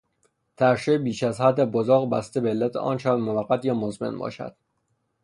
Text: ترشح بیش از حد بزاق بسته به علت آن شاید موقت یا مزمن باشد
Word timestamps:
ترشح 0.57 0.97
بیش 0.97 1.23
از 1.23 1.41
حد 1.41 1.71
بزاق 1.71 2.09
بسته 2.09 2.41
به 2.41 2.49
علت 2.49 2.75
آن 2.75 2.97
شاید 2.97 3.19
موقت 3.19 3.65
یا 3.65 3.73
مزمن 3.73 4.17
باشد 4.17 4.55